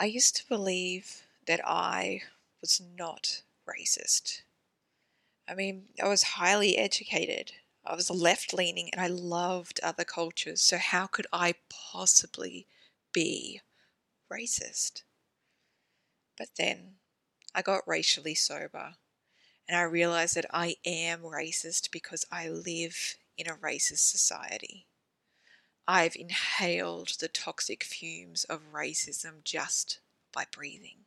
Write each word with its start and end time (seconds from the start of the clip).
I 0.00 0.06
used 0.06 0.34
to 0.36 0.48
believe 0.48 1.26
that 1.46 1.60
I 1.62 2.22
was 2.62 2.80
not 2.80 3.42
racist. 3.68 4.40
I 5.46 5.54
mean, 5.54 5.88
I 6.02 6.08
was 6.08 6.22
highly 6.22 6.78
educated. 6.78 7.52
I 7.84 7.94
was 7.96 8.08
left 8.08 8.54
leaning 8.54 8.88
and 8.94 9.00
I 9.00 9.08
loved 9.08 9.78
other 9.82 10.04
cultures. 10.04 10.62
So, 10.62 10.78
how 10.78 11.06
could 11.06 11.26
I 11.34 11.54
possibly 11.68 12.66
be 13.12 13.60
racist? 14.32 15.02
But 16.38 16.48
then 16.56 16.94
I 17.54 17.60
got 17.60 17.86
racially 17.86 18.34
sober 18.34 18.94
and 19.68 19.76
I 19.76 19.82
realized 19.82 20.34
that 20.34 20.46
I 20.50 20.76
am 20.86 21.20
racist 21.20 21.90
because 21.90 22.24
I 22.32 22.48
live 22.48 23.16
in 23.36 23.48
a 23.48 23.56
racist 23.56 24.08
society. 24.10 24.86
I've 25.86 26.16
inhaled 26.16 27.08
the 27.18 27.28
toxic 27.28 27.84
fumes 27.84 28.44
of 28.44 28.72
racism 28.72 29.42
just 29.44 30.00
by 30.32 30.46
breathing. 30.50 31.06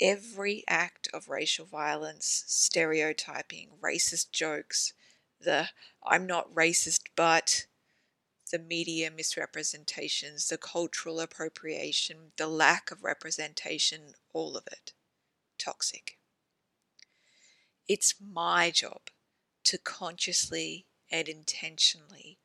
Every 0.00 0.64
act 0.68 1.08
of 1.12 1.28
racial 1.28 1.66
violence, 1.66 2.44
stereotyping, 2.46 3.70
racist 3.80 4.30
jokes, 4.32 4.92
the 5.40 5.70
I'm 6.04 6.26
not 6.26 6.52
racist 6.52 7.02
but, 7.16 7.66
the 8.50 8.58
media 8.58 9.10
misrepresentations, 9.10 10.48
the 10.48 10.58
cultural 10.58 11.20
appropriation, 11.20 12.32
the 12.36 12.46
lack 12.46 12.90
of 12.90 13.04
representation, 13.04 14.14
all 14.32 14.56
of 14.56 14.66
it 14.66 14.92
toxic. 15.58 16.18
It's 17.88 18.14
my 18.20 18.70
job 18.70 19.10
to 19.64 19.78
consciously 19.78 20.86
and 21.10 21.28
intentionally 21.28 22.38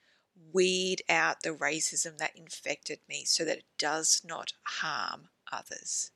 weed 0.52 1.02
out 1.10 1.42
the 1.42 1.50
racism 1.50 2.18
that 2.18 2.36
infected 2.36 3.00
me 3.08 3.24
so 3.26 3.44
that 3.46 3.60
it 3.60 3.66
does 3.78 4.22
not 4.24 4.54
harm 4.64 5.30
others. 5.52 6.12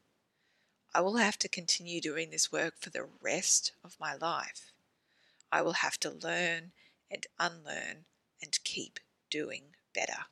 I 0.94 1.02
will 1.02 1.18
have 1.18 1.38
to 1.40 1.50
continue 1.50 2.02
doing 2.02 2.30
this 2.30 2.52
work 2.52 2.76
for 2.80 2.90
the 2.90 3.08
rest 3.22 3.74
of 3.84 4.00
my 4.00 4.16
life. 4.16 4.72
I 5.52 5.62
will 5.62 5.74
have 5.74 6.00
to 6.00 6.10
learn 6.10 6.72
and 7.10 7.26
unlearn 7.40 8.06
and 8.42 8.64
keep 8.64 9.00
doing 9.30 9.76
better. 9.94 10.26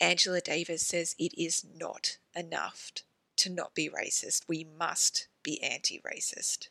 Angela 0.00 0.40
Davis 0.40 0.86
says 0.86 1.16
it 1.18 1.32
is 1.36 1.64
not 1.64 2.18
enough 2.34 2.92
to 3.36 3.50
not 3.50 3.74
be 3.74 3.88
racist. 3.88 4.42
We 4.46 4.64
must 4.64 5.28
be 5.42 5.62
anti 5.62 6.00
racist. 6.00 6.68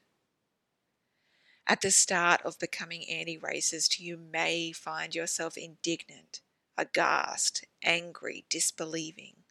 At 1.70 1.82
the 1.82 1.92
start 1.92 2.42
of 2.44 2.58
becoming 2.60 3.04
anti 3.10 3.38
racist, 3.38 4.00
you 4.00 4.16
may 4.16 4.72
find 4.72 5.14
yourself 5.14 5.58
indignant, 5.58 6.40
aghast, 6.78 7.66
angry, 7.84 8.46
disbelieving. 8.50 9.44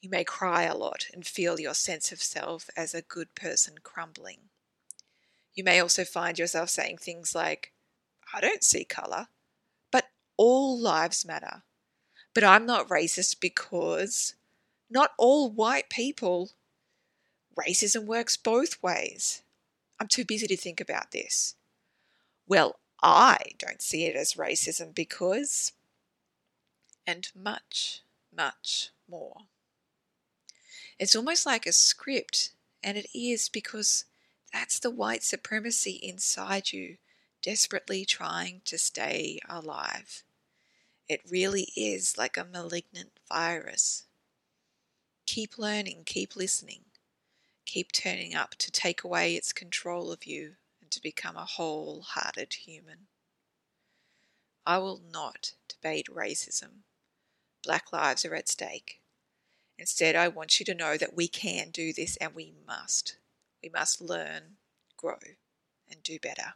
You 0.00 0.08
may 0.08 0.22
cry 0.22 0.62
a 0.62 0.76
lot 0.76 1.08
and 1.12 1.26
feel 1.26 1.58
your 1.58 1.74
sense 1.74 2.12
of 2.12 2.22
self 2.22 2.70
as 2.76 2.94
a 2.94 3.02
good 3.02 3.34
person 3.34 3.78
crumbling. 3.82 4.50
You 5.52 5.64
may 5.64 5.80
also 5.80 6.04
find 6.04 6.38
yourself 6.38 6.70
saying 6.70 6.98
things 6.98 7.34
like, 7.34 7.72
I 8.32 8.40
don't 8.40 8.62
see 8.62 8.84
colour, 8.84 9.26
but 9.90 10.10
all 10.36 10.78
lives 10.78 11.24
matter. 11.24 11.64
But 12.34 12.44
I'm 12.44 12.66
not 12.66 12.88
racist 12.88 13.40
because 13.40 14.36
not 14.88 15.10
all 15.18 15.50
white 15.50 15.90
people. 15.90 16.52
Racism 17.58 18.06
works 18.06 18.36
both 18.36 18.80
ways. 18.80 19.42
I'm 20.02 20.08
too 20.08 20.24
busy 20.24 20.48
to 20.48 20.56
think 20.56 20.80
about 20.80 21.12
this. 21.12 21.54
Well, 22.48 22.80
I 23.00 23.38
don't 23.56 23.80
see 23.80 24.04
it 24.06 24.16
as 24.16 24.34
racism 24.34 24.92
because. 24.92 25.70
And 27.06 27.28
much, 27.36 28.02
much 28.36 28.90
more. 29.08 29.42
It's 30.98 31.14
almost 31.14 31.46
like 31.46 31.66
a 31.66 31.72
script, 31.72 32.50
and 32.82 32.98
it 32.98 33.06
is 33.16 33.48
because 33.48 34.04
that's 34.52 34.80
the 34.80 34.90
white 34.90 35.22
supremacy 35.22 36.00
inside 36.02 36.72
you 36.72 36.96
desperately 37.40 38.04
trying 38.04 38.62
to 38.64 38.78
stay 38.78 39.38
alive. 39.48 40.24
It 41.08 41.20
really 41.30 41.68
is 41.76 42.18
like 42.18 42.36
a 42.36 42.44
malignant 42.44 43.12
virus. 43.28 44.06
Keep 45.26 45.58
learning, 45.58 46.02
keep 46.06 46.34
listening. 46.34 46.86
Keep 47.72 47.92
turning 47.92 48.34
up 48.34 48.54
to 48.56 48.70
take 48.70 49.02
away 49.02 49.34
its 49.34 49.50
control 49.50 50.12
of 50.12 50.26
you 50.26 50.56
and 50.82 50.90
to 50.90 51.00
become 51.00 51.38
a 51.38 51.46
whole-hearted 51.46 52.52
human. 52.52 53.06
I 54.66 54.76
will 54.76 55.00
not 55.10 55.54
debate 55.68 56.06
racism. 56.14 56.82
Black 57.64 57.90
lives 57.90 58.26
are 58.26 58.34
at 58.34 58.50
stake. 58.50 59.00
Instead, 59.78 60.14
I 60.14 60.28
want 60.28 60.60
you 60.60 60.66
to 60.66 60.74
know 60.74 60.98
that 60.98 61.16
we 61.16 61.28
can 61.28 61.70
do 61.70 61.94
this 61.94 62.18
and 62.18 62.34
we 62.34 62.52
must. 62.66 63.16
We 63.62 63.70
must 63.70 64.02
learn, 64.02 64.58
grow, 64.98 65.16
and 65.90 66.02
do 66.02 66.18
better. 66.18 66.52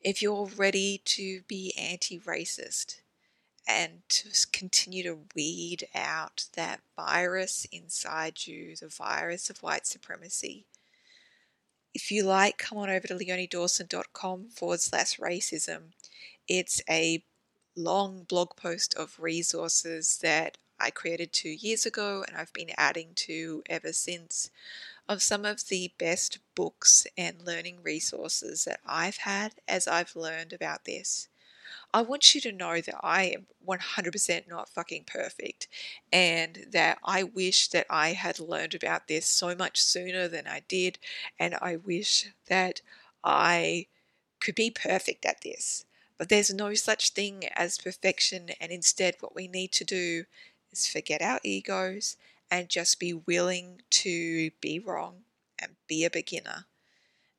If 0.00 0.20
you're 0.20 0.46
ready 0.46 1.00
to 1.04 1.42
be 1.42 1.72
anti 1.78 2.18
racist, 2.18 2.96
and 3.66 4.02
to 4.08 4.30
continue 4.52 5.02
to 5.04 5.18
weed 5.34 5.88
out 5.94 6.46
that 6.54 6.80
virus 6.96 7.66
inside 7.72 8.46
you, 8.46 8.76
the 8.76 8.88
virus 8.88 9.48
of 9.50 9.62
white 9.62 9.86
supremacy. 9.86 10.66
If 11.94 12.10
you 12.10 12.24
like, 12.24 12.58
come 12.58 12.78
on 12.78 12.90
over 12.90 13.06
to 13.06 13.14
leoniedawson.com 13.14 14.48
forward 14.50 14.80
slash 14.80 15.18
racism. 15.18 15.92
It's 16.48 16.82
a 16.90 17.22
long 17.76 18.24
blog 18.24 18.56
post 18.56 18.94
of 18.94 19.18
resources 19.18 20.18
that 20.22 20.58
I 20.78 20.90
created 20.90 21.32
two 21.32 21.50
years 21.50 21.86
ago 21.86 22.24
and 22.26 22.36
I've 22.36 22.52
been 22.52 22.70
adding 22.76 23.10
to 23.14 23.62
ever 23.70 23.92
since 23.92 24.50
of 25.08 25.22
some 25.22 25.44
of 25.44 25.68
the 25.68 25.92
best 25.98 26.38
books 26.54 27.06
and 27.16 27.42
learning 27.42 27.78
resources 27.82 28.64
that 28.64 28.80
I've 28.86 29.18
had 29.18 29.54
as 29.68 29.86
I've 29.86 30.16
learned 30.16 30.52
about 30.52 30.84
this. 30.84 31.28
I 31.94 32.02
want 32.02 32.34
you 32.34 32.40
to 32.40 32.50
know 32.50 32.80
that 32.80 32.96
I 33.04 33.22
am 33.26 33.46
100% 33.64 34.48
not 34.48 34.68
fucking 34.68 35.04
perfect 35.04 35.68
and 36.12 36.66
that 36.72 36.98
I 37.04 37.22
wish 37.22 37.68
that 37.68 37.86
I 37.88 38.14
had 38.14 38.40
learned 38.40 38.74
about 38.74 39.06
this 39.06 39.26
so 39.26 39.54
much 39.54 39.80
sooner 39.80 40.26
than 40.26 40.48
I 40.48 40.62
did. 40.66 40.98
And 41.38 41.54
I 41.62 41.76
wish 41.76 42.26
that 42.48 42.80
I 43.22 43.86
could 44.40 44.56
be 44.56 44.70
perfect 44.72 45.24
at 45.24 45.42
this. 45.42 45.84
But 46.18 46.30
there's 46.30 46.52
no 46.52 46.74
such 46.74 47.10
thing 47.10 47.44
as 47.54 47.78
perfection. 47.78 48.50
And 48.60 48.72
instead, 48.72 49.14
what 49.20 49.36
we 49.36 49.46
need 49.46 49.70
to 49.72 49.84
do 49.84 50.24
is 50.72 50.88
forget 50.88 51.22
our 51.22 51.38
egos 51.44 52.16
and 52.50 52.68
just 52.68 52.98
be 52.98 53.14
willing 53.14 53.82
to 53.90 54.50
be 54.60 54.80
wrong 54.80 55.18
and 55.60 55.76
be 55.86 56.04
a 56.04 56.10
beginner. 56.10 56.64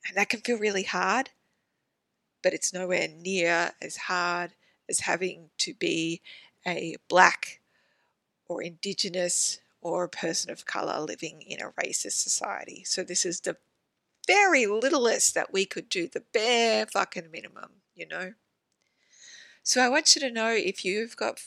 And 0.07 0.15
that 0.15 0.29
can 0.29 0.39
feel 0.39 0.57
really 0.57 0.83
hard 0.83 1.31
but 2.45 2.53
it's 2.53 2.71
nowhere 2.71 3.07
near 3.07 3.71
as 3.81 3.97
hard 3.97 4.51
as 4.87 4.99
having 4.99 5.49
to 5.57 5.73
be 5.73 6.21
a 6.67 6.95
black 7.09 7.59
or 8.47 8.61
indigenous 8.61 9.59
or 9.81 10.03
a 10.03 10.09
person 10.09 10.51
of 10.51 10.67
color 10.67 10.99
living 10.99 11.41
in 11.41 11.59
a 11.59 11.71
racist 11.71 12.21
society. 12.21 12.83
So 12.85 13.01
this 13.01 13.25
is 13.25 13.41
the 13.41 13.57
very 14.27 14.67
littlest 14.67 15.33
that 15.33 15.51
we 15.51 15.65
could 15.65 15.89
do, 15.89 16.07
the 16.07 16.21
bare 16.33 16.85
fucking 16.85 17.31
minimum, 17.31 17.81
you 17.95 18.07
know? 18.07 18.33
So 19.63 19.81
I 19.81 19.89
want 19.89 20.15
you 20.15 20.21
to 20.21 20.29
know 20.29 20.51
if 20.51 20.85
you've 20.85 21.17
got 21.17 21.41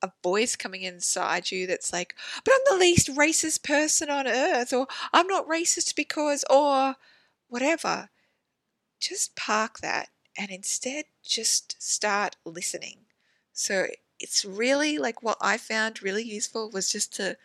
a 0.00 0.12
voice 0.22 0.56
coming 0.56 0.80
inside 0.80 1.50
you 1.50 1.66
that's 1.66 1.92
like, 1.92 2.14
but 2.42 2.54
I'm 2.54 2.78
the 2.78 2.80
least 2.80 3.14
racist 3.14 3.62
person 3.62 4.08
on 4.08 4.26
earth, 4.26 4.72
or 4.72 4.86
I'm 5.12 5.26
not 5.26 5.46
racist 5.46 5.94
because, 5.94 6.42
or 6.48 6.94
whatever, 7.48 8.08
just 8.98 9.36
park 9.36 9.80
that 9.80 10.08
and 10.38 10.50
instead 10.50 11.06
just 11.24 11.82
start 11.82 12.36
listening. 12.46 13.06
So 13.54 13.88
it's 14.20 14.44
really 14.46 14.98
like 14.98 15.22
what 15.22 15.38
I 15.42 15.58
found 15.58 16.02
really 16.02 16.24
useful 16.24 16.70
was 16.70 16.92
just 16.92 17.20
a 17.20 17.36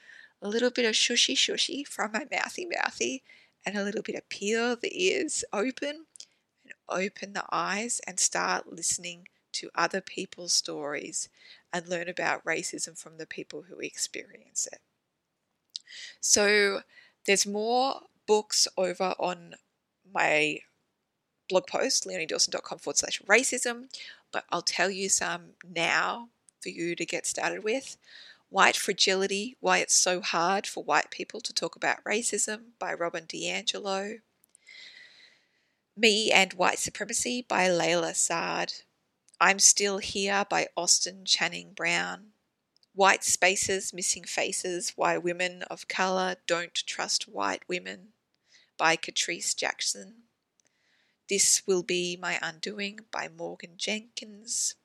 little 0.42 0.72
bit 0.72 0.86
of 0.86 0.94
shushy 0.96 1.36
shushy 1.36 1.88
from 1.88 2.14
my 2.14 2.28
mouthy 2.32 2.68
mouthy 2.68 3.24
and 3.66 3.78
a 3.78 3.84
little 3.84 4.04
bit 4.04 4.16
of 4.16 4.30
peel 4.30 4.78
the 4.78 5.04
ears 5.04 5.44
open 5.54 6.08
and 6.66 6.74
open 6.90 7.34
the 7.34 7.46
eyes 7.52 8.02
and 8.08 8.20
start 8.20 8.72
listening 8.74 9.28
to 9.54 9.72
other 9.76 10.02
people's 10.02 10.54
stories 10.54 11.30
and 11.74 11.88
learn 11.90 12.10
about 12.10 12.46
racism 12.46 12.98
from 13.00 13.18
the 13.18 13.28
people 13.28 13.64
who 13.64 13.80
experience 13.80 14.68
it. 14.72 14.82
So 16.20 16.82
there's 17.26 17.46
more 17.46 18.02
books 18.26 18.68
over 18.78 19.16
on 19.20 19.56
my 20.12 20.60
blog 21.50 21.68
post, 21.68 22.06
leoniedawson.com 22.06 22.80
forward 22.80 22.98
slash 22.98 23.22
racism, 23.24 23.86
but 24.32 24.46
I'll 24.50 24.62
tell 24.62 24.90
you 24.90 25.10
some 25.10 25.52
now 25.68 26.30
for 26.62 26.70
you 26.70 26.96
to 26.96 27.06
get 27.06 27.28
started 27.28 27.64
with. 27.64 27.98
White 28.50 28.76
Fragility 28.78 29.58
Why 29.60 29.80
It's 29.80 29.96
So 29.96 30.22
Hard 30.22 30.68
for 30.68 30.84
White 30.84 31.10
People 31.10 31.42
to 31.42 31.54
Talk 31.54 31.76
About 31.76 32.04
Racism 32.04 32.74
by 32.80 32.94
Robin 32.94 33.26
DiAngelo. 33.26 34.20
Me 35.98 36.32
and 36.32 36.54
White 36.54 36.80
Supremacy 36.80 37.46
by 37.48 37.68
Layla 37.68 38.16
Saad. 38.16 38.74
I'm 39.42 39.60
Still 39.60 39.98
Here 39.98 40.46
by 40.50 40.68
Austin 40.78 41.26
Channing 41.26 41.74
Brown. 41.74 42.34
White 42.96 43.24
Spaces, 43.24 43.92
Missing 43.92 44.26
Faces 44.26 44.94
Why 44.96 45.18
Women 45.18 45.64
of 45.64 45.88
Colour 45.88 46.36
Don't 46.46 46.76
Trust 46.76 47.28
White 47.28 47.64
Women 47.68 48.10
by 48.78 48.96
Catrice 48.96 49.56
Jackson. 49.56 50.23
This 51.30 51.64
Will 51.66 51.84
Be 51.84 52.18
My 52.22 52.38
Undoing 52.42 53.00
by 53.10 53.30
Morgan 53.30 53.76
Jerkins. 53.78 54.76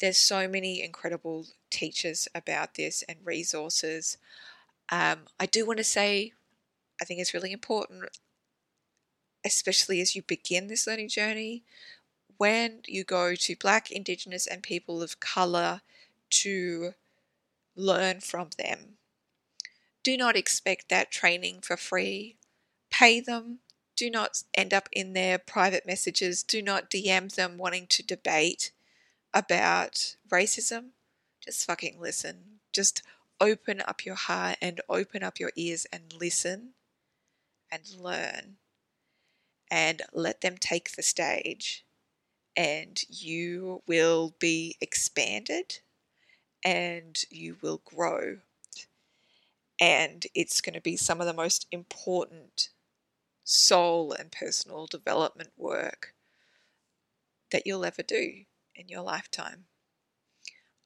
There's 0.00 0.18
so 0.18 0.46
many 0.46 0.82
incredible 0.82 1.46
teachers 1.68 2.28
about 2.34 2.74
this 2.76 3.02
and 3.08 3.18
resources. 3.24 4.18
Um, 4.90 5.26
I 5.40 5.46
do 5.46 5.66
want 5.66 5.78
to 5.78 5.84
say, 5.84 6.32
I 7.00 7.04
think 7.04 7.20
it's 7.20 7.34
really 7.34 7.52
important, 7.52 8.04
especially 9.44 10.00
as 10.00 10.14
you 10.14 10.22
begin 10.22 10.68
this 10.68 10.86
learning 10.86 11.08
journey, 11.08 11.64
when 12.36 12.80
you 12.86 13.02
go 13.02 13.34
to 13.34 13.56
Black, 13.56 13.90
Indigenous, 13.90 14.46
and 14.46 14.62
people 14.62 15.02
of 15.02 15.18
colour 15.18 15.82
to 16.30 16.94
learn 17.74 18.20
from 18.20 18.50
them. 18.58 18.98
Do 20.04 20.16
not 20.16 20.36
expect 20.36 20.88
that 20.88 21.10
training 21.10 21.60
for 21.62 21.76
free. 21.76 22.36
Pay 22.90 23.20
them. 23.20 23.58
Do 24.02 24.10
not 24.10 24.42
end 24.52 24.74
up 24.74 24.88
in 24.90 25.12
their 25.12 25.38
private 25.38 25.86
messages. 25.86 26.42
Do 26.42 26.60
not 26.60 26.90
DM 26.90 27.32
them 27.32 27.56
wanting 27.56 27.86
to 27.90 28.02
debate 28.02 28.72
about 29.32 30.16
racism. 30.28 30.86
Just 31.40 31.64
fucking 31.64 32.00
listen. 32.00 32.58
Just 32.72 33.04
open 33.40 33.80
up 33.86 34.04
your 34.04 34.16
heart 34.16 34.58
and 34.60 34.80
open 34.88 35.22
up 35.22 35.38
your 35.38 35.52
ears 35.54 35.86
and 35.92 36.12
listen 36.18 36.70
and 37.70 37.82
learn 37.96 38.56
and 39.70 40.02
let 40.12 40.40
them 40.40 40.56
take 40.58 40.96
the 40.96 41.02
stage 41.04 41.84
and 42.56 43.04
you 43.08 43.84
will 43.86 44.34
be 44.40 44.76
expanded 44.80 45.78
and 46.64 47.22
you 47.30 47.56
will 47.62 47.80
grow. 47.84 48.38
And 49.80 50.26
it's 50.34 50.60
going 50.60 50.74
to 50.74 50.80
be 50.80 50.96
some 50.96 51.20
of 51.20 51.28
the 51.28 51.32
most 51.32 51.68
important 51.70 52.70
soul 53.44 54.12
and 54.12 54.30
personal 54.30 54.86
development 54.86 55.50
work 55.56 56.14
that 57.50 57.66
you'll 57.66 57.84
ever 57.84 58.02
do 58.02 58.44
in 58.74 58.88
your 58.88 59.02
lifetime. 59.02 59.64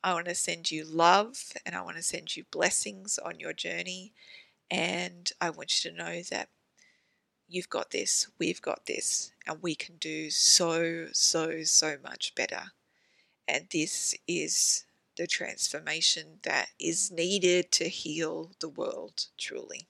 I 0.02 0.14
want 0.14 0.26
to 0.26 0.34
send 0.34 0.70
you 0.70 0.84
love 0.84 1.52
and 1.64 1.74
I 1.74 1.82
want 1.82 1.96
to 1.96 2.02
send 2.02 2.36
you 2.36 2.44
blessings 2.50 3.18
on 3.18 3.40
your 3.40 3.52
journey. 3.52 4.12
And 4.70 5.30
I 5.40 5.50
want 5.50 5.84
you 5.84 5.90
to 5.90 5.96
know 5.96 6.22
that 6.30 6.48
you've 7.48 7.70
got 7.70 7.90
this, 7.90 8.28
we've 8.38 8.62
got 8.62 8.86
this, 8.86 9.32
and 9.46 9.62
we 9.62 9.74
can 9.74 9.96
do 9.96 10.30
so, 10.30 11.06
so, 11.12 11.62
so 11.62 11.96
much 12.02 12.34
better. 12.34 12.72
And 13.46 13.66
this 13.70 14.14
is 14.26 14.84
the 15.16 15.26
transformation 15.26 16.40
that 16.42 16.68
is 16.80 17.10
needed 17.10 17.70
to 17.72 17.88
heal 17.88 18.52
the 18.60 18.68
world 18.68 19.26
truly. 19.38 19.88